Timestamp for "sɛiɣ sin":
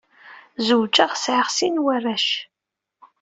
1.23-1.75